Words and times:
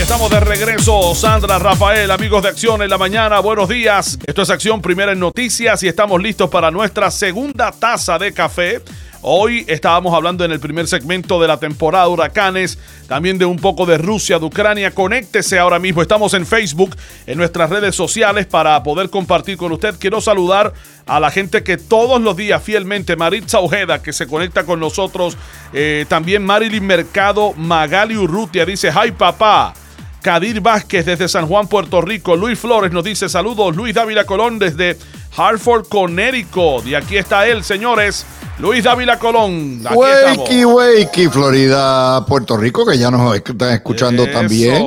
Estamos 0.00 0.30
de 0.30 0.40
regreso, 0.40 1.14
Sandra, 1.14 1.58
Rafael, 1.58 2.10
amigos 2.10 2.42
de 2.42 2.48
Acción 2.48 2.80
en 2.80 2.88
la 2.88 2.96
mañana, 2.96 3.38
buenos 3.40 3.68
días. 3.68 4.18
Esto 4.26 4.42
es 4.42 4.50
Acción 4.50 4.80
Primera 4.80 5.12
en 5.12 5.20
Noticias 5.20 5.82
y 5.82 5.88
estamos 5.88 6.20
listos 6.22 6.48
para 6.48 6.70
nuestra 6.70 7.10
segunda 7.10 7.70
taza 7.70 8.18
de 8.18 8.32
café. 8.32 8.80
Hoy 9.20 9.66
estábamos 9.68 10.14
hablando 10.14 10.42
en 10.44 10.50
el 10.50 10.58
primer 10.58 10.88
segmento 10.88 11.40
de 11.40 11.46
la 11.46 11.58
temporada 11.58 12.06
de 12.06 12.12
huracanes, 12.12 12.78
también 13.06 13.36
de 13.36 13.44
un 13.44 13.58
poco 13.58 13.84
de 13.84 13.98
Rusia, 13.98 14.38
de 14.38 14.46
Ucrania. 14.46 14.92
Conéctese 14.92 15.58
ahora 15.58 15.78
mismo. 15.78 16.00
Estamos 16.00 16.32
en 16.32 16.46
Facebook, 16.46 16.96
en 17.26 17.36
nuestras 17.36 17.68
redes 17.68 17.94
sociales 17.94 18.46
para 18.46 18.82
poder 18.82 19.10
compartir 19.10 19.58
con 19.58 19.70
usted. 19.70 19.94
Quiero 19.98 20.22
saludar 20.22 20.72
a 21.06 21.20
la 21.20 21.30
gente 21.30 21.62
que 21.62 21.76
todos 21.76 22.20
los 22.22 22.34
días 22.36 22.62
fielmente, 22.62 23.16
Maritza 23.16 23.60
Ojeda, 23.60 24.02
que 24.02 24.14
se 24.14 24.26
conecta 24.26 24.64
con 24.64 24.80
nosotros. 24.80 25.36
Eh, 25.74 26.06
también 26.08 26.42
Marilyn 26.42 26.86
Mercado, 26.86 27.52
Magali 27.52 28.16
Urrutia, 28.16 28.64
dice, 28.64 28.88
hi 28.90 29.12
papá. 29.12 29.74
Kadir 30.22 30.60
Vázquez 30.60 31.06
desde 31.06 31.28
San 31.28 31.46
Juan, 31.46 31.66
Puerto 31.66 32.00
Rico. 32.00 32.36
Luis 32.36 32.58
Flores 32.58 32.92
nos 32.92 33.04
dice 33.04 33.28
saludos. 33.28 33.74
Luis 33.74 33.94
Dávila 33.94 34.24
Colón 34.24 34.58
desde 34.58 34.96
Hartford, 35.36 35.88
Connecticut. 35.88 36.86
Y 36.86 36.94
aquí 36.94 37.16
está 37.16 37.46
él, 37.46 37.64
señores. 37.64 38.26
Luis 38.58 38.84
Dávila 38.84 39.18
Colón. 39.18 39.82
Wakey, 39.82 40.64
wakey, 40.64 41.28
Florida, 41.28 42.24
Puerto 42.26 42.56
Rico, 42.56 42.84
que 42.84 42.98
ya 42.98 43.10
nos 43.10 43.34
están 43.34 43.72
escuchando 43.72 44.26
también. 44.30 44.84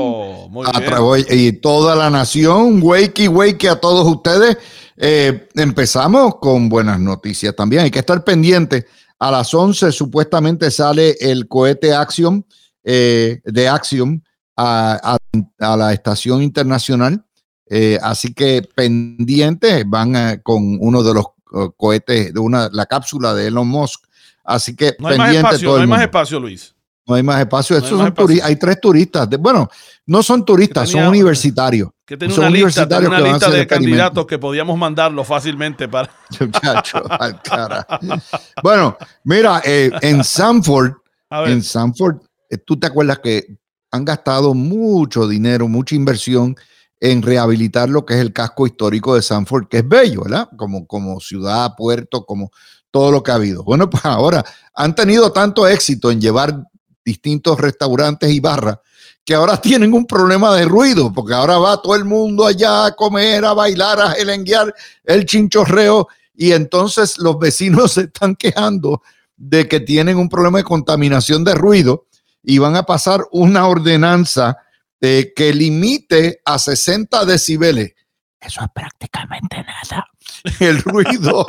a 0.65 0.81
través 0.81 1.25
y 1.31 1.53
toda 1.53 1.95
la 1.95 2.09
nación. 2.11 2.79
Wakey, 2.83 3.27
wakey 3.27 3.69
a 3.69 3.75
todos 3.77 4.07
ustedes. 4.07 4.57
Eh, 4.95 5.47
empezamos 5.55 6.35
con 6.35 6.69
buenas 6.69 6.99
noticias 6.99 7.55
también. 7.55 7.83
Hay 7.83 7.91
que 7.91 7.99
estar 7.99 8.23
pendiente. 8.23 8.85
A 9.17 9.31
las 9.31 9.51
11 9.53 9.91
supuestamente 9.91 10.69
sale 10.69 11.15
el 11.19 11.47
cohete 11.47 11.93
Axiom 11.93 12.43
eh, 12.83 13.39
de 13.43 13.67
Axiom 13.67 14.21
a, 14.55 15.17
la 15.59 15.93
estación 15.93 16.41
internacional. 16.41 17.23
Eh, 17.69 17.97
así 18.01 18.33
que 18.33 18.61
pendientes 18.75 19.83
van 19.87 20.15
eh, 20.15 20.41
con 20.43 20.77
uno 20.79 21.01
de 21.01 21.13
los 21.13 21.25
uh, 21.51 21.71
cohetes, 21.75 22.33
de 22.33 22.39
una, 22.39 22.69
la 22.71 22.85
cápsula 22.85 23.33
de 23.33 23.47
Elon 23.47 23.67
Musk. 23.67 24.03
Así 24.43 24.75
que 24.75 24.95
no 24.99 25.07
hay 25.07 25.17
más 25.17 25.35
espacio, 25.35 25.75
no 25.75 25.81
hay 25.81 25.87
más 25.87 26.01
espacio, 26.01 26.39
Luis. 26.39 26.75
No 27.05 27.15
hay 27.15 27.23
más 27.23 27.39
espacio. 27.39 27.81
son 27.81 28.13
hay 28.43 28.55
tres 28.55 28.79
turistas. 28.79 29.27
bueno, 29.39 29.69
no 30.05 30.23
son 30.23 30.45
turistas, 30.45 30.89
son 30.89 31.07
universitarios. 31.07 31.89
Que 32.05 32.15
tenía 32.15 32.37
una 32.37 32.49
lista, 32.49 32.85
una 32.85 33.19
lista 33.19 33.49
de 33.49 33.67
candidatos 33.67 34.25
que 34.25 34.37
podíamos 34.37 34.77
mandarlo 34.77 35.23
fácilmente 35.23 35.87
para. 35.87 36.09
Bueno, 38.61 38.97
mira, 39.23 39.61
eh, 39.65 39.91
en 40.01 40.23
Sanford, 40.23 40.93
en 41.29 41.63
Sanford, 41.63 42.17
tú 42.65 42.77
te 42.77 42.87
acuerdas 42.87 43.19
que 43.19 43.57
han 43.93 44.05
gastado 44.05 44.55
mucho 44.55 45.27
dinero, 45.27 45.67
mucha 45.67 45.93
inversión 45.93 46.55
en 46.99 47.21
rehabilitar 47.21 47.89
lo 47.89 48.03
que 48.03 48.15
es 48.15 48.21
el 48.21 48.33
casco 48.33 48.65
histórico 48.65 49.13
de 49.13 49.21
Sanford, 49.21 49.67
que 49.67 49.77
es 49.77 49.87
bello, 49.87 50.23
¿verdad? 50.23 50.49
Como, 50.57 50.87
como 50.87 51.19
ciudad, 51.19 51.75
puerto, 51.77 52.25
como 52.25 52.51
todo 52.89 53.11
lo 53.11 53.21
que 53.21 53.29
ha 53.29 53.35
habido. 53.35 53.63
Bueno, 53.63 53.87
pues 53.91 54.03
ahora 54.03 54.43
han 54.73 54.95
tenido 54.95 55.31
tanto 55.31 55.67
éxito 55.67 56.09
en 56.09 56.19
llevar 56.19 56.63
distintos 57.05 57.59
restaurantes 57.59 58.31
y 58.31 58.39
barras 58.39 58.79
que 59.23 59.35
ahora 59.35 59.57
tienen 59.61 59.93
un 59.93 60.07
problema 60.07 60.55
de 60.55 60.65
ruido, 60.65 61.13
porque 61.13 61.35
ahora 61.35 61.59
va 61.59 61.79
todo 61.79 61.93
el 61.93 62.03
mundo 62.03 62.47
allá 62.47 62.87
a 62.87 62.95
comer, 62.95 63.45
a 63.45 63.53
bailar, 63.53 64.01
a 64.01 64.09
gelenguear 64.09 64.73
el 65.03 65.25
chinchorreo, 65.27 66.07
y 66.33 66.51
entonces 66.51 67.19
los 67.19 67.37
vecinos 67.37 67.91
se 67.93 68.01
están 68.01 68.35
quejando 68.35 69.03
de 69.37 69.67
que 69.67 69.79
tienen 69.79 70.17
un 70.17 70.29
problema 70.29 70.57
de 70.57 70.63
contaminación 70.63 71.43
de 71.43 71.53
ruido 71.53 72.07
y 72.43 72.57
van 72.57 72.75
a 72.75 72.83
pasar 72.83 73.25
una 73.31 73.67
ordenanza 73.67 74.57
eh, 75.01 75.33
que 75.35 75.53
limite 75.53 76.41
a 76.45 76.59
60 76.59 77.25
decibeles. 77.25 77.93
Eso 78.39 78.61
es 78.61 78.67
prácticamente 78.73 79.63
nada. 79.63 80.05
El 80.59 80.81
ruido. 80.81 81.45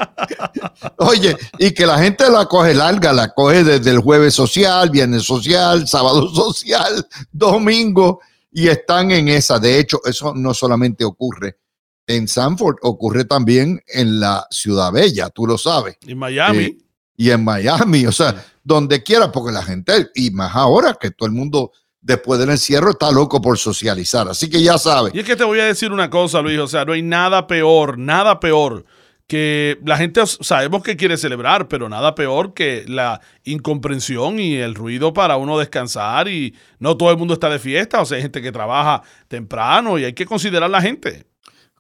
Oye, 0.99 1.37
y 1.59 1.73
que 1.73 1.87
la 1.87 1.99
gente 1.99 2.31
la 2.31 2.47
coge 2.47 2.75
larga, 2.75 3.13
la 3.13 3.33
coge 3.33 3.65
desde 3.65 3.91
el 3.91 3.99
jueves 3.99 4.35
social, 4.35 4.91
viernes 4.91 5.25
social, 5.25 5.89
sábado 5.89 6.29
social, 6.35 7.07
domingo, 7.33 8.21
y 8.53 8.69
están 8.69 9.11
en 9.11 9.29
esa. 9.29 9.59
De 9.59 9.79
hecho, 9.79 10.01
eso 10.05 10.33
no 10.35 10.55
solamente 10.55 11.05
ocurre 11.05 11.59
en 12.07 12.29
Sanford, 12.29 12.77
ocurre 12.83 13.25
también 13.25 13.83
en 13.89 14.21
la 14.21 14.47
Ciudad 14.51 14.93
Bella, 14.93 15.31
tú 15.31 15.47
lo 15.47 15.59
sabes. 15.59 15.97
En 16.07 16.19
Miami. 16.19 16.65
Eh, 16.65 16.79
y 17.17 17.31
en 17.31 17.45
Miami, 17.45 18.07
o 18.07 18.13
sea, 18.13 18.45
donde 18.63 19.03
quiera, 19.03 19.31
porque 19.31 19.53
la 19.53 19.63
gente, 19.63 20.11
y 20.15 20.31
más 20.31 20.55
ahora 20.55 20.97
que 21.01 21.11
todo 21.11 21.27
el 21.27 21.35
mundo 21.35 21.73
después 22.01 22.39
del 22.39 22.51
encierro 22.51 22.91
está 22.91 23.11
loco 23.11 23.41
por 23.41 23.59
socializar. 23.59 24.29
Así 24.29 24.49
que 24.51 24.63
ya 24.63 24.79
sabes. 24.79 25.15
Y 25.15 25.21
es 25.21 25.25
que 25.25 25.37
te 25.37 25.45
voy 25.45 25.61
a 25.61 25.65
decir 25.65 25.91
una 25.91 26.11
cosa, 26.11 26.41
Luis, 26.43 26.59
o 26.59 26.67
sea, 26.67 26.85
no 26.85 26.93
hay 26.93 27.03
nada 27.03 27.47
peor, 27.47 27.99
nada 27.99 28.41
peor 28.41 28.85
que 29.27 29.79
la 29.85 29.97
gente 29.97 30.21
sabemos 30.27 30.83
que 30.83 30.97
quiere 30.97 31.17
celebrar, 31.17 31.67
pero 31.67 31.89
nada 31.89 32.15
peor 32.15 32.53
que 32.53 32.85
la 32.87 33.21
incomprensión 33.45 34.39
y 34.39 34.57
el 34.57 34.75
ruido 34.75 35.15
para 35.15 35.37
uno 35.37 35.59
descansar 35.59 36.29
y 36.29 36.55
no 36.79 36.97
todo 36.97 37.11
el 37.11 37.17
mundo 37.17 37.35
está 37.35 37.49
de 37.49 37.59
fiesta, 37.59 38.03
o 38.03 38.05
sea, 38.05 38.17
hay 38.17 38.23
gente 38.23 38.43
que 38.43 38.53
trabaja 38.53 39.03
temprano 39.29 39.99
y 39.99 40.05
hay 40.05 40.13
que 40.13 40.27
considerar 40.27 40.69
la 40.69 40.83
gente. 40.83 41.25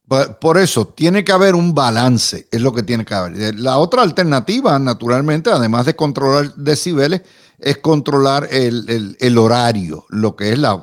Por 0.06 0.58
eso, 0.58 0.88
tiene 0.88 1.24
que 1.24 1.32
haber 1.32 1.54
un 1.54 1.74
balance, 1.74 2.46
es 2.50 2.60
lo 2.60 2.74
que 2.74 2.82
tiene 2.82 3.06
que 3.06 3.14
haber. 3.14 3.58
La 3.58 3.78
otra 3.78 4.02
alternativa, 4.02 4.78
naturalmente, 4.78 5.50
además 5.50 5.86
de 5.86 5.96
controlar 5.96 6.54
decibeles, 6.56 7.22
es 7.58 7.78
controlar 7.78 8.46
el, 8.50 9.38
horario, 9.38 10.04
lo 10.10 10.36
que 10.36 10.52
es 10.52 10.58
la, 10.58 10.78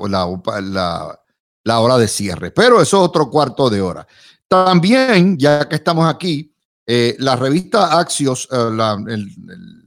la, 1.63 1.79
hora 1.79 1.97
de 1.97 2.07
cierre. 2.07 2.49
Pero 2.49 2.81
eso 2.81 2.97
es 2.97 3.09
otro 3.09 3.29
cuarto 3.29 3.69
de 3.69 3.81
hora. 3.81 4.07
También, 4.47 5.37
ya 5.37 5.69
que 5.69 5.75
estamos 5.75 6.11
aquí, 6.11 6.55
eh, 6.87 7.15
la 7.19 7.35
revista 7.35 7.99
Axios, 7.99 8.47
eh, 8.51 8.69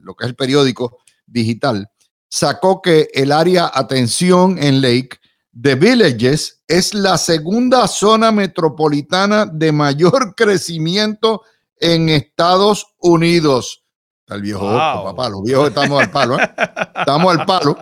lo 0.00 0.15
que 0.15 0.25
es 0.25 0.28
el 0.28 0.37
periódico 0.37 0.99
digital, 1.27 1.91
sacó 2.28 2.81
que 2.81 3.09
el 3.12 3.33
área 3.33 3.71
atención 3.75 4.59
en 4.62 4.81
Lake 4.81 5.19
The 5.61 5.77
Villages 5.77 6.63
es 6.67 6.95
la 6.95 7.17
segunda 7.17 7.87
zona 7.87 8.33
metropolitana 8.33 9.47
de 9.47 9.71
mayor 9.73 10.35
crecimiento 10.37 11.43
en 11.79 12.09
Estados 12.09 12.87
Unidos. 12.99 13.83
El 14.27 14.41
viejo, 14.41 14.67
papá, 14.67 15.29
los 15.29 15.43
viejos 15.43 15.69
estamos 15.69 16.03
al 16.03 16.11
palo, 16.11 16.41
¿eh? 16.41 16.51
Estamos 16.97 17.37
al 17.39 17.45
palo. 17.45 17.77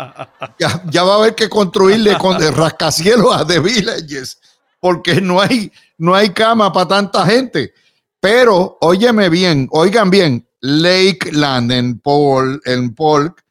Ya, 0.91 1.05
va 1.05 1.15
a 1.15 1.16
haber 1.19 1.34
que 1.37 1.49
construirle 1.49 2.19
con 2.19 2.38
rascacielos 2.55 3.34
a 3.34 3.47
The 3.47 3.60
Villages, 3.60 4.41
porque 4.81 5.21
no 5.21 5.41
hay, 5.41 5.71
no 5.99 6.16
hay 6.16 6.31
cama 6.31 6.72
para 6.72 6.89
tanta 6.89 7.25
gente. 7.27 7.72
Pero, 8.19 8.77
óyeme 8.81 9.28
bien, 9.28 9.69
oigan 9.71 10.10
bien, 10.10 10.49
Lakeland 10.60 11.71
en 11.71 12.00
Paul, 12.00 12.60
en 12.65 12.93
Polk 12.94 13.44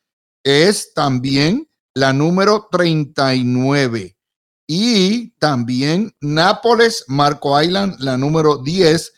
es 0.43 0.93
también 0.93 1.70
la 1.93 2.13
número 2.13 2.67
39. 2.71 4.17
Y 4.67 5.31
también 5.37 6.15
Nápoles, 6.21 7.03
Marco 7.07 7.61
Island, 7.61 7.99
la 7.99 8.17
número 8.17 8.57
10. 8.57 9.13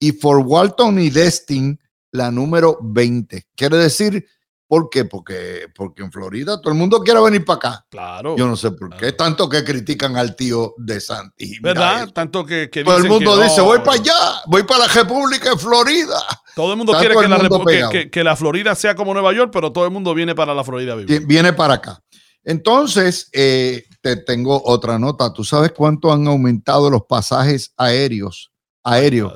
Y 0.00 0.12
Fort 0.12 0.44
Walton 0.46 0.98
y 0.98 1.10
Destin, 1.10 1.78
la 2.10 2.30
número 2.30 2.78
20. 2.82 3.46
Quiere 3.54 3.76
decir, 3.76 4.26
¿por 4.74 4.90
qué? 4.90 5.04
Porque, 5.04 5.68
porque 5.72 6.02
en 6.02 6.10
Florida 6.10 6.60
todo 6.60 6.72
el 6.72 6.78
mundo 6.78 7.00
quiere 7.00 7.20
venir 7.20 7.44
para 7.44 7.56
acá. 7.56 7.86
Claro. 7.88 8.36
Yo 8.36 8.48
no 8.48 8.56
sé 8.56 8.72
por 8.72 8.96
qué. 8.96 9.12
Tanto 9.12 9.48
que 9.48 9.62
critican 9.62 10.16
al 10.16 10.34
tío 10.34 10.74
de 10.78 11.00
Santi. 11.00 11.60
¿Verdad? 11.60 12.08
Tanto 12.08 12.44
que, 12.44 12.66
Todo 12.84 12.96
el 12.96 13.08
mundo 13.08 13.40
dice, 13.40 13.60
voy 13.60 13.78
para 13.78 13.92
allá, 13.92 14.42
voy 14.46 14.64
para 14.64 14.88
la 14.88 14.92
República 14.92 15.50
de 15.50 15.58
Florida. 15.58 16.20
Todo 16.56 16.72
el 16.72 16.78
mundo 16.78 16.92
quiere 16.98 17.14
que, 17.14 17.28
la 17.28 18.08
que, 18.10 18.24
la 18.24 18.34
Florida 18.34 18.74
sea 18.74 18.96
como 18.96 19.12
Nueva 19.12 19.32
York, 19.32 19.50
pero 19.52 19.70
todo 19.70 19.84
el 19.84 19.92
mundo 19.92 20.12
viene 20.12 20.34
para 20.34 20.52
la 20.54 20.64
Florida. 20.64 20.96
Viene 20.96 21.52
para 21.52 21.74
acá. 21.74 22.02
Entonces, 22.42 23.28
eh, 23.32 23.84
te 24.00 24.16
tengo 24.16 24.60
otra 24.64 24.98
nota. 24.98 25.32
¿Tú 25.32 25.44
sabes 25.44 25.70
cuánto 25.70 26.12
han 26.12 26.26
aumentado 26.26 26.90
los 26.90 27.04
pasajes 27.04 27.72
aéreos, 27.76 28.50
aéreos 28.82 29.32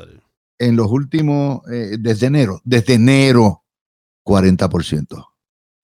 en 0.58 0.74
los 0.74 0.88
últimos, 0.90 1.60
eh, 1.70 1.96
desde 1.98 2.26
enero? 2.26 2.60
Desde 2.64 2.94
enero, 2.94 3.62
40%. 4.28 5.26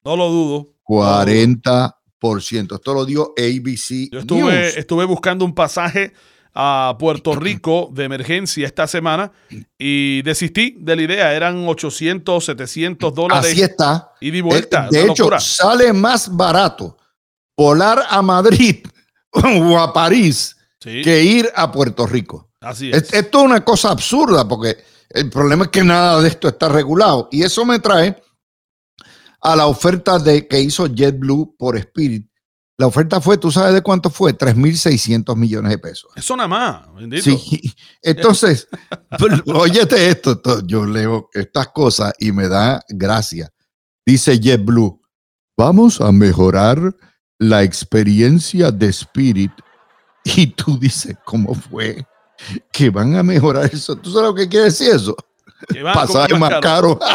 No 0.03 0.15
lo 0.15 0.29
dudo. 0.29 0.75
40%. 0.83 2.75
Esto 2.75 2.93
lo 2.93 3.05
dio 3.05 3.33
ABC. 3.37 4.11
Yo 4.11 4.19
estuve, 4.19 4.79
estuve 4.79 5.05
buscando 5.05 5.43
un 5.45 5.55
pasaje 5.55 6.13
a 6.53 6.95
Puerto 6.99 7.35
Rico 7.35 7.89
de 7.91 8.05
emergencia 8.05 8.65
esta 8.65 8.87
semana 8.87 9.31
y 9.77 10.21
desistí 10.21 10.77
de 10.79 10.95
la 10.95 11.01
idea. 11.01 11.33
Eran 11.33 11.67
800, 11.67 12.45
700 12.45 13.13
dólares. 13.13 13.51
Así 13.51 13.61
está. 13.61 14.11
Y 14.21 14.29
di 14.29 14.41
vuelta. 14.41 14.87
De, 14.91 15.05
hecho, 15.05 15.27
sale 15.39 15.91
más 15.91 16.33
barato 16.35 16.97
volar 17.57 18.03
a 18.07 18.21
Madrid 18.21 18.85
o 19.31 19.79
a 19.79 19.91
París 19.91 20.55
que 20.79 21.23
ir 21.23 21.49
a 21.55 21.71
Puerto 21.71 22.05
Rico. 22.05 22.51
Así 22.61 22.91
es. 22.91 23.11
Esto 23.11 23.39
es 23.39 23.45
una 23.45 23.65
cosa 23.65 23.89
absurda 23.89 24.47
porque 24.47 24.77
el 25.09 25.29
problema 25.31 25.65
es 25.65 25.71
que 25.71 25.83
nada 25.83 26.21
de 26.21 26.27
esto 26.29 26.47
está 26.47 26.69
regulado. 26.69 27.27
Y 27.31 27.41
eso 27.41 27.65
me 27.65 27.79
trae 27.79 28.15
a 29.45 29.55
la 29.55 29.67
oferta 29.67 30.17
de, 30.17 30.47
que 30.47 30.59
hizo 30.59 30.87
JetBlue 30.87 31.55
por 31.55 31.77
Spirit. 31.77 32.27
La 32.77 32.87
oferta 32.87 33.21
fue, 33.21 33.37
¿tú 33.37 33.51
sabes 33.51 33.75
de 33.75 33.83
cuánto 33.83 34.09
fue? 34.09 34.35
3.600 34.35 35.35
millones 35.35 35.69
de 35.69 35.77
pesos. 35.77 36.09
Eso 36.15 36.35
nada 36.35 36.47
más, 36.47 36.93
bendito. 36.95 37.23
Sí, 37.23 37.61
entonces, 38.01 38.67
óyete 39.45 40.09
esto, 40.09 40.31
esto, 40.31 40.65
yo 40.65 40.83
leo 40.85 41.29
estas 41.31 41.67
cosas 41.67 42.11
y 42.17 42.31
me 42.31 42.47
da 42.47 42.83
gracia. 42.89 43.53
Dice 44.03 44.39
JetBlue, 44.39 44.99
vamos 45.55 46.01
a 46.01 46.11
mejorar 46.11 46.95
la 47.37 47.61
experiencia 47.61 48.71
de 48.71 48.87
Spirit. 48.87 49.51
Y 50.23 50.47
tú 50.47 50.79
dices, 50.79 51.15
¿cómo 51.23 51.53
fue? 51.53 52.03
Que 52.71 52.89
van 52.89 53.15
a 53.15 53.21
mejorar 53.21 53.69
eso. 53.71 53.95
¿Tú 53.95 54.11
sabes 54.11 54.29
lo 54.29 54.35
que 54.35 54.49
quiere 54.49 54.65
decir 54.65 54.89
eso? 54.89 55.15
Pasaje 55.93 56.33
más 56.33 56.59
caro. 56.61 56.99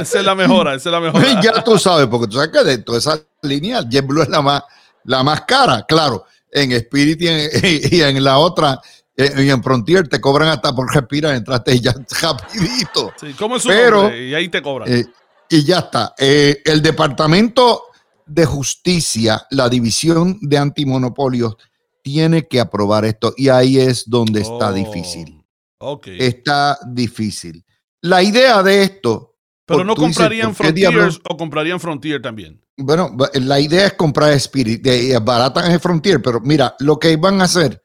esa 0.00 0.18
es 0.18 0.24
la 0.24 0.34
mejora, 0.34 0.74
esa 0.74 0.88
es 0.88 0.92
la 0.92 1.00
mejora. 1.00 1.40
ya 1.40 1.62
tú 1.62 1.78
sabes, 1.78 2.06
porque 2.06 2.26
tú 2.26 2.36
sabes 2.36 2.50
que 2.50 2.64
de 2.64 2.78
toda 2.78 2.98
esa 2.98 3.20
línea, 3.42 3.82
JetBlue 3.88 4.22
es 4.22 4.28
la 4.28 4.42
más, 4.42 4.62
la 5.04 5.22
más 5.22 5.42
cara, 5.42 5.84
claro. 5.86 6.24
En 6.50 6.70
Spirit 6.72 7.22
y 7.22 8.02
en, 8.02 8.22
la 8.22 8.38
otra, 8.38 8.78
y 9.16 9.48
en 9.48 9.62
Frontier 9.62 10.06
te 10.06 10.20
cobran 10.20 10.50
hasta 10.50 10.74
por 10.74 10.94
respirar, 10.94 11.34
entraste 11.34 11.80
ya 11.80 11.94
rapidito. 12.20 13.12
Sí, 13.18 13.32
¿cómo 13.32 13.56
es 13.56 13.62
su 13.62 13.68
Pero, 13.68 14.14
Y 14.14 14.34
ahí 14.34 14.48
te 14.48 14.60
cobran. 14.60 14.92
Eh, 14.92 15.06
y 15.48 15.64
ya 15.64 15.78
está. 15.80 16.14
Eh, 16.18 16.60
el 16.64 16.82
Departamento 16.82 17.84
de 18.26 18.46
Justicia, 18.46 19.46
la 19.50 19.68
División 19.68 20.38
de 20.40 20.58
Antimonopolios, 20.58 21.56
tiene 22.02 22.46
que 22.48 22.60
aprobar 22.60 23.04
esto. 23.04 23.32
Y 23.36 23.48
ahí 23.48 23.78
es 23.78 24.08
donde 24.08 24.40
está 24.40 24.70
oh, 24.70 24.72
difícil. 24.72 25.44
Okay. 25.78 26.18
Está 26.20 26.78
difícil. 26.86 27.64
La 28.00 28.22
idea 28.22 28.62
de 28.62 28.82
esto 28.82 29.31
pero 29.64 29.84
no 29.84 29.94
comprarían 29.94 30.54
Frontier 30.54 31.10
o 31.28 31.36
comprarían 31.36 31.80
Frontier 31.80 32.20
también. 32.20 32.60
Bueno, 32.76 33.16
la 33.34 33.60
idea 33.60 33.86
es 33.86 33.92
comprar 33.94 34.32
Spirit. 34.32 34.82
De, 34.82 35.18
baratan 35.18 35.70
es 35.70 35.80
Frontier, 35.80 36.20
pero 36.20 36.40
mira, 36.40 36.74
lo 36.80 36.98
que 36.98 37.16
van 37.16 37.40
a 37.40 37.44
hacer 37.44 37.84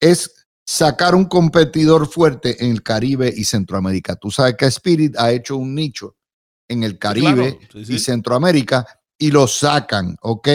es 0.00 0.46
sacar 0.64 1.14
un 1.14 1.26
competidor 1.26 2.08
fuerte 2.08 2.64
en 2.64 2.72
el 2.72 2.82
Caribe 2.82 3.32
y 3.34 3.44
Centroamérica. 3.44 4.16
Tú 4.16 4.30
sabes 4.30 4.56
que 4.56 4.66
Spirit 4.66 5.16
ha 5.18 5.30
hecho 5.30 5.56
un 5.56 5.74
nicho 5.74 6.16
en 6.68 6.82
el 6.82 6.98
Caribe 6.98 7.58
y 7.74 7.98
Centroamérica 7.98 8.86
y 9.18 9.30
lo 9.30 9.46
sacan, 9.46 10.16
¿ok? 10.22 10.48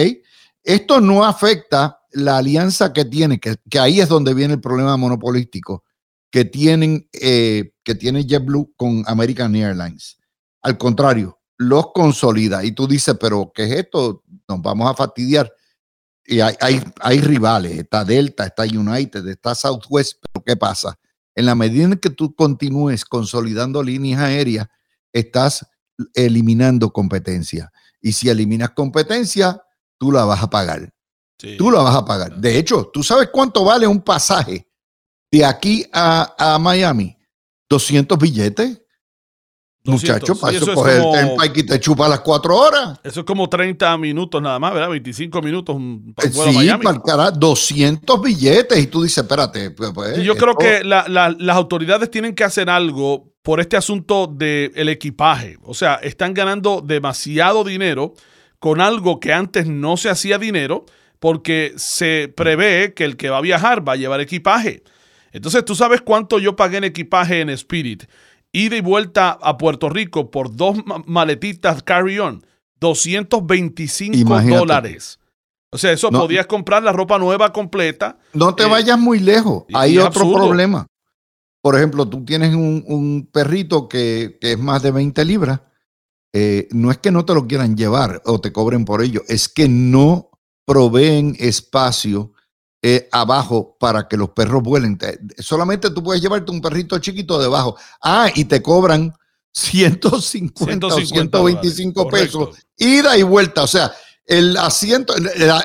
Esto 0.62 1.00
no 1.00 1.24
afecta 1.24 2.00
la 2.12 2.38
alianza 2.38 2.92
que 2.92 3.04
tiene, 3.04 3.38
que, 3.38 3.56
ahí 3.78 4.00
es 4.00 4.08
donde 4.08 4.34
viene 4.34 4.54
el 4.54 4.60
problema 4.60 4.96
monopolístico 4.96 5.84
que 6.30 6.44
tienen, 6.44 7.08
eh, 7.12 7.72
que 7.82 7.94
tiene 7.94 8.26
JetBlue 8.26 8.74
con 8.76 9.02
American 9.06 9.54
Airlines. 9.54 10.17
Al 10.62 10.78
contrario, 10.78 11.38
los 11.56 11.92
consolida. 11.92 12.64
Y 12.64 12.72
tú 12.72 12.86
dices, 12.86 13.16
pero 13.20 13.52
¿qué 13.54 13.64
es 13.64 13.72
esto? 13.72 14.22
Nos 14.48 14.62
vamos 14.62 14.90
a 14.90 14.94
fastidiar. 14.94 15.52
Y 16.24 16.40
hay, 16.40 16.82
hay, 17.00 17.20
rivales, 17.20 17.78
está 17.78 18.04
Delta, 18.04 18.44
está 18.44 18.64
United, 18.64 19.26
está 19.28 19.54
Southwest, 19.54 20.18
pero 20.20 20.44
¿qué 20.44 20.56
pasa? 20.56 20.98
En 21.34 21.46
la 21.46 21.54
medida 21.54 21.84
en 21.84 21.96
que 21.96 22.10
tú 22.10 22.34
continúes 22.34 23.04
consolidando 23.04 23.82
líneas 23.82 24.20
aéreas, 24.20 24.68
estás 25.12 25.66
eliminando 26.14 26.92
competencia. 26.92 27.72
Y 28.00 28.12
si 28.12 28.28
eliminas 28.28 28.70
competencia, 28.70 29.62
tú 29.96 30.12
la 30.12 30.24
vas 30.24 30.42
a 30.42 30.50
pagar. 30.50 30.92
Tú 31.56 31.70
la 31.70 31.80
vas 31.80 31.94
a 31.94 32.04
pagar. 32.04 32.36
De 32.36 32.58
hecho, 32.58 32.90
¿tú 32.92 33.02
sabes 33.02 33.30
cuánto 33.32 33.64
vale 33.64 33.86
un 33.86 34.02
pasaje 34.02 34.68
de 35.30 35.44
aquí 35.44 35.86
a, 35.92 36.34
a 36.36 36.58
Miami? 36.58 37.16
200 37.70 38.18
billetes. 38.18 38.82
Muchacho, 39.84 40.38
para 40.38 40.56
eso 40.56 40.74
coger 40.74 41.02
el 41.02 41.58
y 41.58 41.62
te 41.62 41.80
chupa 41.80 42.08
las 42.08 42.20
cuatro 42.20 42.56
horas. 42.56 42.98
Eso 43.02 43.20
es 43.20 43.26
como 43.26 43.48
30 43.48 43.96
minutos 43.96 44.42
nada 44.42 44.58
más, 44.58 44.74
¿verdad? 44.74 44.90
25 44.90 45.40
minutos 45.40 45.76
para 46.14 46.30
sí, 46.30 46.56
Miami. 46.56 46.84
para 46.84 47.30
200 47.30 48.20
billetes 48.20 48.78
y 48.78 48.86
tú 48.88 49.02
dices, 49.02 49.18
espérate. 49.18 49.70
Pues, 49.70 49.92
pues 49.94 50.22
yo 50.22 50.36
creo 50.36 50.56
que 50.56 50.84
las 50.84 51.56
autoridades 51.56 52.10
tienen 52.10 52.34
que 52.34 52.44
hacer 52.44 52.68
algo 52.68 53.32
por 53.42 53.60
este 53.60 53.78
asunto 53.78 54.26
del 54.26 54.88
equipaje. 54.90 55.56
O 55.62 55.72
sea, 55.72 55.94
están 55.96 56.34
ganando 56.34 56.82
demasiado 56.82 57.64
dinero 57.64 58.12
con 58.58 58.80
algo 58.80 59.20
que 59.20 59.32
antes 59.32 59.66
no 59.66 59.96
se 59.96 60.10
hacía 60.10 60.38
dinero 60.38 60.84
porque 61.18 61.72
se 61.76 62.32
prevé 62.36 62.92
que 62.94 63.04
el 63.04 63.16
que 63.16 63.30
va 63.30 63.38
a 63.38 63.42
viajar 63.42 63.88
va 63.88 63.94
a 63.94 63.96
llevar 63.96 64.20
equipaje. 64.20 64.82
Entonces, 65.32 65.64
¿tú 65.64 65.74
sabes 65.74 66.00
cuánto 66.00 66.38
yo 66.38 66.56
pagué 66.56 66.78
en 66.78 66.84
equipaje 66.84 67.40
en 67.40 67.50
Spirit? 67.50 68.04
Ida 68.58 68.76
y 68.76 68.80
vuelta 68.80 69.38
a 69.40 69.56
Puerto 69.56 69.88
Rico 69.88 70.30
por 70.30 70.54
dos 70.54 70.76
maletitas 71.06 71.82
carry-on, 71.82 72.44
225 72.80 74.40
dólares. 74.42 75.18
O 75.70 75.78
sea, 75.78 75.92
eso 75.92 76.10
podías 76.10 76.46
comprar 76.46 76.82
la 76.82 76.92
ropa 76.92 77.18
nueva 77.18 77.52
completa. 77.52 78.18
No 78.32 78.54
te 78.54 78.64
eh, 78.64 78.68
vayas 78.68 78.98
muy 78.98 79.18
lejos. 79.18 79.64
Hay 79.74 79.98
otro 79.98 80.32
problema. 80.32 80.86
Por 81.60 81.76
ejemplo, 81.76 82.08
tú 82.08 82.24
tienes 82.24 82.54
un, 82.54 83.28
perrito 83.32 83.88
que, 83.88 84.38
es 84.40 84.58
más 84.58 84.82
de 84.82 84.90
20 84.90 85.24
libras. 85.24 85.60
Eh, 86.32 86.68
no 86.72 86.90
es 86.90 86.98
que 86.98 87.10
no 87.10 87.24
te 87.24 87.34
lo 87.34 87.46
quieran 87.46 87.76
llevar 87.76 88.22
o 88.24 88.40
te 88.40 88.52
cobren 88.52 88.84
por 88.84 89.02
ello, 89.02 89.22
es 89.28 89.48
que 89.48 89.66
no 89.66 90.30
proveen 90.66 91.34
espacio 91.38 92.32
eh, 92.80 93.08
abajo 93.10 93.76
para 93.80 94.06
que 94.06 94.16
los 94.16 94.30
perros 94.30 94.62
vuelen. 94.62 94.96
solamente 95.38 95.90
tú 95.90 96.00
puedes 96.00 96.22
llevarte 96.22 96.52
un 96.52 96.60
perrito 96.60 96.96
chiquito 96.98 97.40
debajo. 97.40 97.76
Ah, 98.00 98.30
y 98.32 98.44
te 98.44 98.62
cobran 98.62 99.12
150, 99.52 100.86
o 100.86 101.00
125 101.00 102.08
pesos, 102.08 102.56
ida 102.76 103.18
y 103.18 103.24
vuelta. 103.24 103.64
O 103.64 103.66
sea, 103.66 103.92
el 104.24 104.56
asiento, 104.56 105.12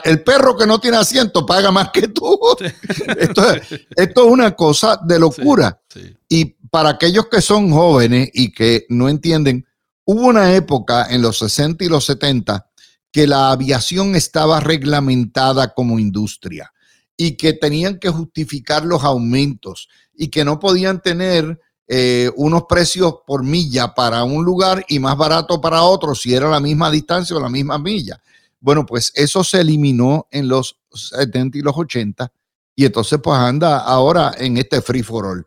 el, 0.03 0.23
perro 0.23 0.57
que 0.57 0.65
no 0.65 0.79
tiene 0.79 0.97
asiento 0.97 1.45
paga 1.45 1.69
más 1.69 1.91
que 1.91 2.07
tú. 2.07 2.39
Esto, 3.17 3.53
es 3.53 4.17
una 4.17 4.55
cosa 4.55 4.99
de 5.05 5.19
locura. 5.19 5.79
Y 6.27 6.45
para 6.71 6.89
aquellos 6.89 7.27
que 7.27 7.41
son 7.41 7.71
jóvenes 7.71 8.29
y 8.33 8.51
que 8.51 8.87
no 8.89 9.07
entienden, 9.07 9.67
hubo 10.05 10.27
una 10.27 10.55
época 10.55 11.05
en 11.11 11.21
los 11.21 11.37
60 11.37 11.83
y 11.83 11.89
los 11.89 12.05
70 12.05 12.67
que 13.11 13.27
la 13.27 13.51
aviación 13.51 14.15
estaba 14.15 14.59
reglamentada 14.59 15.75
como 15.75 15.99
industria 15.99 16.72
y 17.17 17.37
que 17.37 17.53
tenían 17.53 17.99
que 17.99 18.09
justificar 18.09 18.85
los 18.85 19.03
aumentos 19.03 19.87
y 20.15 20.29
que 20.29 20.43
no 20.43 20.59
podían 20.59 21.01
tener 21.01 21.59
eh, 21.87 22.31
unos 22.35 22.63
precios 22.67 23.15
por 23.27 23.43
milla 23.43 23.93
para 23.93 24.23
un 24.23 24.43
lugar 24.43 24.85
y 24.87 24.99
más 24.99 25.17
barato 25.17 25.59
para 25.59 25.83
otro 25.83 26.15
si 26.15 26.33
era 26.33 26.49
la 26.49 26.59
misma 26.59 26.89
distancia 26.89 27.35
o 27.35 27.39
la 27.39 27.49
misma 27.49 27.77
milla. 27.77 28.21
Bueno, 28.59 28.85
pues 28.85 29.11
eso 29.15 29.43
se 29.43 29.61
eliminó 29.61 30.27
en 30.31 30.47
los 30.47 30.79
70 30.93 31.57
y 31.57 31.61
los 31.61 31.75
80 31.75 32.31
y 32.75 32.85
entonces 32.85 33.19
pues 33.21 33.37
anda 33.37 33.79
ahora 33.79 34.33
en 34.37 34.57
este 34.57 34.81
free 34.81 35.03
for 35.03 35.25
all. 35.25 35.45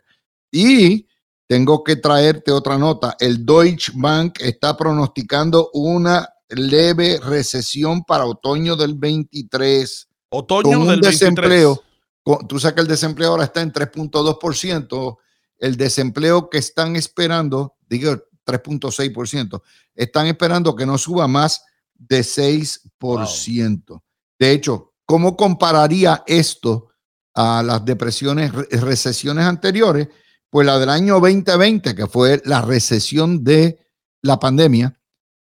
Y 0.50 1.06
tengo 1.46 1.82
que 1.82 1.96
traerte 1.96 2.52
otra 2.52 2.76
nota. 2.76 3.16
El 3.18 3.44
Deutsche 3.44 3.92
Bank 3.94 4.40
está 4.40 4.76
pronosticando 4.76 5.70
una 5.72 6.28
leve 6.48 7.18
recesión 7.20 8.04
para 8.04 8.26
otoño 8.26 8.76
del 8.76 8.94
23 8.94 10.05
Otoño 10.28 10.84
del 10.86 11.00
desempleo. 11.00 11.82
tú 12.48 12.58
sabes 12.58 12.74
que 12.74 12.80
el 12.80 12.88
desempleo 12.88 13.30
ahora 13.30 13.44
está 13.44 13.60
en 13.62 13.72
3.2%. 13.72 15.18
El 15.58 15.76
desempleo 15.76 16.50
que 16.50 16.58
están 16.58 16.96
esperando, 16.96 17.76
digo 17.88 18.12
3.6%, 18.44 19.62
están 19.94 20.26
esperando 20.26 20.76
que 20.76 20.86
no 20.86 20.98
suba 20.98 21.26
más 21.28 21.64
de 21.94 22.20
6%. 22.20 24.02
De 24.38 24.52
hecho, 24.52 24.94
¿cómo 25.06 25.36
compararía 25.36 26.22
esto 26.26 26.88
a 27.34 27.62
las 27.62 27.84
depresiones, 27.84 28.52
recesiones 28.52 29.44
anteriores? 29.44 30.08
Pues 30.50 30.66
la 30.66 30.78
del 30.78 30.90
año 30.90 31.14
2020, 31.20 31.94
que 31.94 32.06
fue 32.06 32.42
la 32.44 32.60
recesión 32.60 33.42
de 33.42 33.78
la 34.22 34.38
pandemia, 34.38 34.98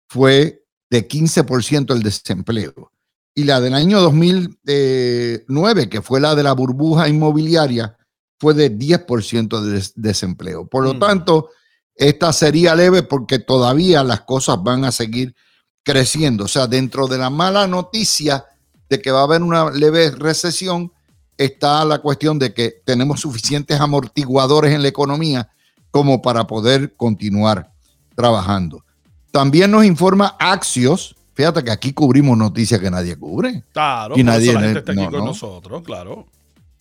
fue 0.08 0.66
de 0.88 1.06
15% 1.06 1.94
el 1.94 2.02
desempleo 2.02 2.92
y 3.34 3.44
la 3.44 3.60
del 3.60 3.74
año 3.74 4.00
2009, 4.00 5.88
que 5.88 6.02
fue 6.02 6.20
la 6.20 6.34
de 6.34 6.42
la 6.42 6.52
burbuja 6.52 7.08
inmobiliaria, 7.08 7.96
fue 8.38 8.54
de 8.54 8.76
10% 8.76 9.60
de 9.60 9.86
desempleo. 9.96 10.66
Por 10.66 10.84
lo 10.84 10.94
mm. 10.94 10.98
tanto, 10.98 11.50
esta 11.94 12.32
sería 12.32 12.74
leve 12.74 13.02
porque 13.02 13.38
todavía 13.38 14.02
las 14.02 14.22
cosas 14.22 14.62
van 14.62 14.84
a 14.84 14.92
seguir 14.92 15.34
creciendo. 15.82 16.44
O 16.44 16.48
sea, 16.48 16.66
dentro 16.66 17.06
de 17.06 17.18
la 17.18 17.30
mala 17.30 17.66
noticia 17.66 18.44
de 18.88 19.00
que 19.00 19.10
va 19.10 19.20
a 19.20 19.24
haber 19.24 19.42
una 19.42 19.70
leve 19.70 20.10
recesión, 20.10 20.92
está 21.36 21.84
la 21.84 21.98
cuestión 21.98 22.38
de 22.38 22.52
que 22.52 22.82
tenemos 22.84 23.20
suficientes 23.20 23.80
amortiguadores 23.80 24.74
en 24.74 24.82
la 24.82 24.88
economía 24.88 25.50
como 25.90 26.22
para 26.22 26.46
poder 26.46 26.94
continuar 26.96 27.72
trabajando. 28.14 28.84
También 29.30 29.70
nos 29.70 29.84
informa 29.84 30.36
Axios, 30.38 31.16
fíjate 31.34 31.64
que 31.64 31.70
aquí 31.70 31.92
cubrimos 31.92 32.36
noticias 32.36 32.80
que 32.80 32.90
nadie 32.90 33.16
cubre. 33.16 33.64
Claro, 33.72 34.16
y 34.16 34.22
nadie 34.22 34.52
la 34.52 34.60
gente 34.60 34.78
está 34.80 34.92
aquí 34.92 35.06
con 35.06 35.24
nosotros, 35.24 35.82
claro. 35.82 36.26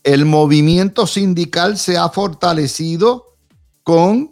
El 0.03 0.25
movimiento 0.25 1.07
sindical 1.07 1.77
se 1.77 1.97
ha 1.97 2.09
fortalecido 2.09 3.25
con 3.83 4.31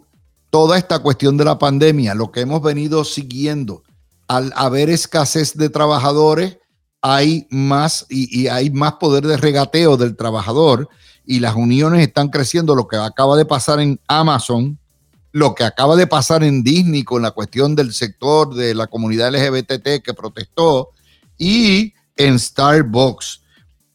toda 0.50 0.78
esta 0.78 1.00
cuestión 1.00 1.36
de 1.36 1.44
la 1.44 1.58
pandemia, 1.58 2.14
lo 2.14 2.32
que 2.32 2.40
hemos 2.40 2.62
venido 2.62 3.04
siguiendo. 3.04 3.82
Al 4.26 4.52
haber 4.56 4.90
escasez 4.90 5.56
de 5.56 5.68
trabajadores, 5.70 6.58
hay 7.00 7.46
más 7.50 8.06
y, 8.08 8.42
y, 8.42 8.48
hay 8.48 8.70
más 8.70 8.94
poder 8.94 9.26
de 9.26 9.36
regateo 9.36 9.96
del 9.96 10.16
trabajador 10.16 10.88
y 11.24 11.40
las 11.40 11.54
uniones 11.54 12.06
están 12.06 12.28
creciendo. 12.28 12.74
Lo 12.74 12.88
que 12.88 12.96
acaba 12.96 13.36
de 13.36 13.44
pasar 13.44 13.80
en 13.80 14.00
Amazon, 14.08 14.77
lo 15.32 15.54
que 15.54 15.64
acaba 15.64 15.96
de 15.96 16.06
pasar 16.06 16.42
en 16.42 16.62
Disney 16.62 17.04
con 17.04 17.22
la 17.22 17.32
cuestión 17.32 17.74
del 17.74 17.92
sector 17.92 18.54
de 18.54 18.74
la 18.74 18.86
comunidad 18.86 19.34
LGBT 19.34 20.02
que 20.02 20.14
protestó 20.14 20.90
y 21.36 21.92
en 22.16 22.38
Starbucks. 22.38 23.42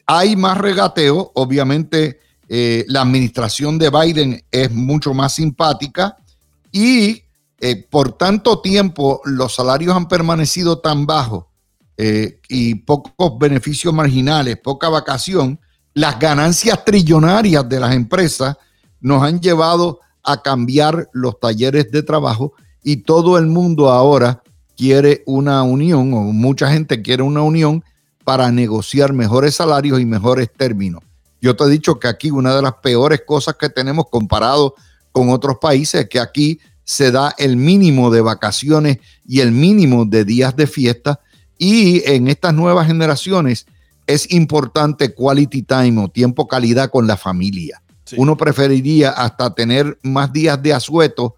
Hay 0.06 0.36
más 0.36 0.58
regateo, 0.58 1.32
obviamente 1.36 2.20
eh, 2.48 2.86
la 2.88 3.02
administración 3.02 3.80
de 3.80 3.90
Biden 3.90 4.44
es 4.52 4.72
mucho 4.72 5.14
más 5.14 5.34
simpática 5.34 6.18
y 6.72 7.24
eh, 7.60 7.88
por 7.90 8.18
tanto 8.18 8.60
tiempo 8.60 9.22
los 9.26 9.56
salarios 9.56 9.96
han 9.96 10.08
permanecido 10.08 10.80
tan 10.80 11.06
bajos 11.06 11.46
eh, 11.98 12.40
y 12.50 12.76
pocos 12.76 13.38
beneficios 13.40 13.94
marginales, 13.94 14.58
poca 14.58 14.90
vacación, 14.90 15.60
las 15.94 16.20
ganancias 16.20 16.84
trillonarias 16.84 17.68
de 17.70 17.80
las 17.80 17.94
empresas 17.94 18.58
nos 19.00 19.24
han 19.24 19.40
llevado 19.40 20.00
cambiar 20.42 21.10
los 21.14 21.40
talleres 21.40 21.92
de 21.92 22.04
trabajo 22.04 22.54
y 22.84 22.98
todo 22.98 23.38
el 23.38 23.48
mundo 23.48 23.90
ahora 23.90 24.42
quiere 24.76 25.24
una 25.26 25.64
unión 25.64 26.14
o 26.14 26.22
mucha 26.22 26.72
gente 26.72 27.02
quiere 27.02 27.24
una 27.24 27.42
unión 27.42 27.84
para 28.24 28.52
negociar 28.52 29.14
mejores 29.14 29.56
salarios 29.56 30.00
y 30.00 30.06
mejores 30.06 30.50
términos. 30.52 31.04
Yo 31.42 31.56
te 31.56 31.66
he 31.66 31.70
dicho 31.70 32.00
que 32.00 32.08
aquí 32.08 32.32
una 32.32 32.56
de 32.56 32.62
las 32.62 32.76
peores 32.76 33.22
cosas 33.26 33.56
que 33.60 33.70
tenemos 33.70 34.06
comparado 34.10 34.76
con 35.12 35.30
otros 35.30 35.58
países 35.62 36.02
es 36.02 36.10
que 36.10 36.20
aquí 36.20 36.60
se 36.86 37.12
da 37.12 37.34
el 37.38 37.58
mínimo 37.58 38.12
de 38.12 38.22
vacaciones 38.22 38.98
y 39.28 39.42
el 39.42 39.52
mínimo 39.52 40.06
de 40.06 40.26
días 40.26 40.56
de 40.56 40.68
fiesta 40.68 41.20
y 41.58 42.02
en 42.10 42.28
estas 42.28 42.54
nuevas 42.54 42.88
generaciones 42.88 43.66
es 44.08 44.32
importante 44.32 45.14
quality 45.14 45.64
time 45.64 46.02
o 46.02 46.10
tiempo 46.10 46.48
calidad 46.48 46.90
con 46.90 47.08
la 47.08 47.16
familia. 47.16 47.83
Uno 48.18 48.38
preferiría 48.38 49.12
hasta 49.12 49.54
tener 49.54 49.98
más 50.04 50.32
días 50.32 50.62
de 50.62 50.74
asueto 50.74 51.36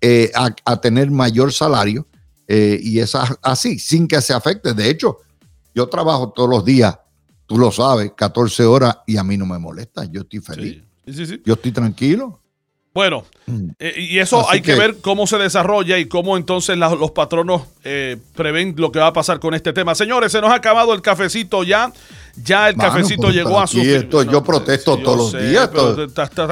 eh, 0.00 0.30
a, 0.34 0.80
tener 0.80 1.10
mayor 1.10 1.52
salario 1.52 2.06
eh, 2.46 2.78
y 2.82 2.98
es 2.98 3.14
así, 3.42 3.78
sin 3.78 4.06
que 4.06 4.20
se 4.20 4.32
afecte. 4.32 4.74
De 4.74 4.88
hecho, 4.88 5.18
yo 5.74 5.88
trabajo 5.88 6.30
todos 6.30 6.48
los 6.48 6.64
días, 6.64 6.98
tú 7.46 7.58
lo 7.58 7.70
sabes, 7.70 8.12
14 8.16 8.64
horas 8.64 8.98
y 9.06 9.16
a 9.16 9.24
mí 9.24 9.36
no 9.36 9.46
me 9.46 9.58
molesta. 9.58 10.04
Yo 10.04 10.22
estoy 10.22 10.40
feliz. 10.40 10.82
yo 11.44 11.54
estoy 11.54 11.72
tranquilo. 11.72 12.40
Bueno, 12.94 13.24
mm. 13.46 13.68
eh, 13.78 13.94
y 13.96 14.18
eso 14.18 14.48
hay 14.50 14.60
que, 14.60 14.74
ver 14.74 14.96
cómo 15.00 15.26
se 15.26 15.38
desarrolla 15.38 15.98
y 15.98 16.06
cómo 16.06 16.36
entonces 16.36 16.76
los 16.76 17.10
patronos 17.12 17.62
eh, 17.84 18.16
prevén 18.34 18.74
lo 18.76 18.90
que 18.90 18.98
va 18.98 19.08
a 19.08 19.12
pasar 19.12 19.38
con 19.40 19.54
este 19.54 19.72
tema. 19.72 19.94
Señores, 19.94 20.32
se 20.32 20.40
nos 20.40 20.50
ha 20.50 20.54
acabado 20.54 20.92
el 20.94 21.02
cafecito 21.02 21.62
ya. 21.62 21.92
Ya 22.44 22.68
el 22.68 22.76
cafecito 22.76 23.22
pues, 23.22 23.34
llegó 23.34 23.58
a 23.60 23.66
su. 23.66 23.80
Esto, 23.80 24.22
yo 24.22 24.44
protesto 24.44 24.96
todos 24.98 25.32
los 25.34 25.42
días. 25.42 25.68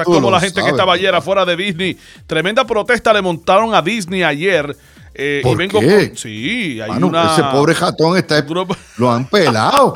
Como 0.03 0.29
la 0.29 0.39
gente 0.41 0.61
que 0.61 0.69
estaba 0.69 0.93
ayer 0.93 1.15
afuera 1.15 1.45
de 1.45 1.55
Disney. 1.55 1.97
Tremenda 2.25 2.65
protesta 2.65 3.13
le 3.13 3.21
montaron 3.21 3.73
a 3.73 3.81
Disney 3.81 4.23
ayer 4.23 4.75
eh, 5.19 5.41
y 5.43 5.55
vengo 5.55 5.79
qué? 5.79 6.11
sí, 6.15 6.79
hay 6.79 6.91
una, 7.01 7.33
ese 7.33 7.41
pobre 7.45 7.73
ratón 7.73 8.15
está 8.17 8.45
lo 8.97 9.11
han 9.11 9.27
pelado. 9.27 9.95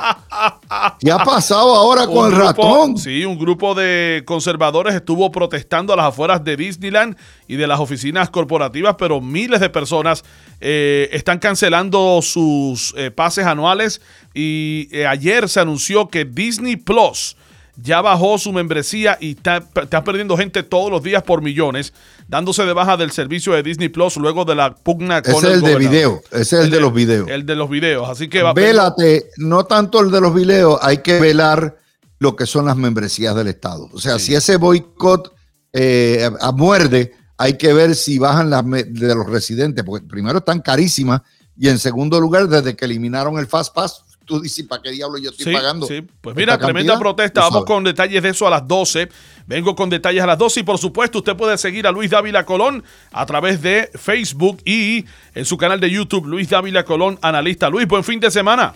¿Qué 1.00 1.12
ha 1.12 1.20
pasado 1.20 1.76
ahora 1.76 2.08
con 2.08 2.34
el 2.34 2.40
ratón? 2.40 2.98
Sí, 2.98 3.24
un 3.24 3.38
grupo 3.38 3.76
de 3.76 4.24
conservadores 4.26 4.96
estuvo 4.96 5.32
protestando 5.32 5.94
a 5.94 5.96
las 5.96 6.08
afueras 6.08 6.44
de 6.44 6.58
Disneyland 6.58 7.16
y 7.48 7.56
de 7.56 7.68
las 7.68 7.80
oficinas 7.80 8.32
corporativas, 8.32 8.96
pero 8.98 9.22
miles 9.22 9.60
de 9.60 9.70
personas 9.70 10.24
eh, 10.60 11.08
están 11.12 11.38
cancelando 11.38 12.20
sus 12.24 12.92
eh, 12.98 13.12
pases 13.12 13.46
anuales 13.46 14.02
y 14.34 14.90
ayer 15.08 15.48
se 15.50 15.60
anunció 15.60 16.08
que 16.08 16.26
Disney 16.26 16.78
Plus 16.78 17.36
ya 17.82 18.02
bajó 18.02 18.38
su 18.38 18.54
membresía 18.54 19.18
y 19.20 19.32
está, 19.32 19.62
perdiendo 20.04 20.38
gente 20.38 20.64
todos 20.64 20.92
los 20.92 21.04
días 21.04 21.24
por 21.24 21.42
millones, 21.42 21.94
dándose 22.28 22.64
de 22.64 22.74
baja 22.74 22.98
del 22.98 23.12
servicio 23.12 23.54
de 23.54 23.64
Disney 23.64 23.90
Plus 23.90 24.18
luego 24.18 24.46
de 24.46 24.56
la 24.56 24.76
pugna 24.76 25.22
con 25.22 25.36
es 25.36 25.44
el, 25.44 25.62
de 25.62 25.76
video, 25.78 26.22
ese 26.32 26.60
es 26.60 26.66
el, 26.66 26.72
de, 26.72 26.80
los 26.80 26.94
videos. 26.94 27.30
El 27.30 27.46
de 27.46 27.56
los 27.56 27.70
videos, 27.70 28.10
así 28.10 28.28
que 28.28 28.44
va 28.44 28.54
Vélate, 28.54 29.30
no 29.38 29.66
tanto 29.66 30.00
el 30.00 30.12
de 30.12 30.22
los 30.22 30.34
videos, 30.34 30.80
hay 30.82 31.00
que 31.00 31.20
velar 31.20 31.78
lo 32.20 32.36
que 32.36 32.46
son 32.46 32.66
las 32.66 32.78
membresías 32.78 33.36
del 33.36 33.48
Estado. 33.48 33.90
O 33.94 34.00
sea, 34.00 34.20
si 34.20 34.36
ese 34.36 34.58
boicot 34.58 35.34
eh, 35.74 36.30
muerde, 36.54 37.14
hay 37.38 37.58
que 37.58 37.74
ver 37.74 37.96
si 37.96 38.20
bajan 38.20 38.52
las 38.52 38.64
de 38.64 39.16
los 39.16 39.28
residentes, 39.28 39.84
porque 39.84 40.06
primero 40.06 40.38
están 40.38 40.60
carísimas 40.60 41.22
y 41.58 41.70
en 41.70 41.80
segundo 41.80 42.20
lugar, 42.20 42.48
desde 42.48 42.76
que 42.76 42.86
eliminaron 42.86 43.38
el 43.38 43.48
Fast 43.48 43.74
Pass, 43.74 44.04
tú 44.32 44.40
dices, 44.40 44.66
¿para 44.66 44.82
qué 44.82 44.92
diablo 44.92 45.18
yo 45.18 45.30
estoy 45.30 45.54
pagando? 45.54 45.86
Sí, 45.86 46.02
pues 46.22 46.36
mira, 46.36 46.58
tremenda 46.58 46.98
protesta. 46.98 47.42
Vamos 47.42 47.66
con 47.66 47.84
detalles 47.84 48.24
de 48.24 48.30
eso 48.30 48.48
a 48.48 48.50
las 48.50 48.66
12. 48.66 49.10
Vengo 49.46 49.76
con 49.76 49.90
detalles 49.90 50.24
a 50.24 50.26
las 50.26 50.38
12 50.38 50.62
y 50.62 50.64
por 50.64 50.78
supuesto 50.78 51.18
usted 51.18 51.36
puede 51.36 51.58
seguir 51.58 51.86
a 51.86 51.92
Luis 51.92 52.10
Dávila 52.10 52.46
Colón 52.46 52.84
a 53.12 53.26
través 53.26 53.62
de 53.62 53.92
Facebook 53.94 54.62
y 54.64 55.06
en 55.36 55.44
su 55.44 55.58
canal 55.58 55.82
de 55.82 55.90
YouTube, 55.90 56.28
Luis 56.28 56.50
Dávila 56.50 56.86
Colón, 56.86 57.20
analista. 57.22 57.70
Luis, 57.70 57.86
buen 57.88 58.06
fin 58.06 58.22
de 58.22 58.32
semana. 58.32 58.74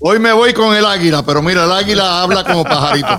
Hoy 0.00 0.18
me 0.18 0.32
voy 0.32 0.52
con 0.52 0.76
el 0.76 0.84
águila, 0.84 1.24
pero 1.24 1.40
mira, 1.40 1.64
el 1.64 1.72
águila 1.72 2.22
habla 2.22 2.44
como 2.44 2.64
pajarito. 2.64 3.08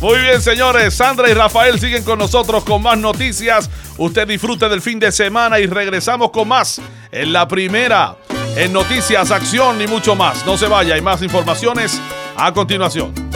Muy 0.00 0.18
bien, 0.20 0.42
señores. 0.42 0.92
Sandra 0.92 1.30
y 1.30 1.34
Rafael 1.34 1.80
siguen 1.80 2.04
con 2.04 2.18
nosotros 2.18 2.64
con 2.64 2.82
más 2.82 2.98
noticias. 2.98 3.70
Usted 3.96 4.28
disfrute 4.28 4.68
del 4.68 4.82
fin 4.82 4.98
de 4.98 5.12
semana 5.12 5.58
y 5.58 5.66
regresamos 5.66 6.30
con 6.30 6.48
más 6.48 6.80
en 7.12 7.32
la 7.32 7.48
primera 7.48 8.16
en 8.56 8.72
noticias, 8.72 9.30
acción 9.30 9.80
y 9.80 9.86
mucho 9.86 10.14
más. 10.14 10.44
No 10.44 10.56
se 10.56 10.66
vaya, 10.66 10.94
hay 10.94 11.02
más 11.02 11.22
informaciones 11.22 12.00
a 12.36 12.52
continuación. 12.52 13.29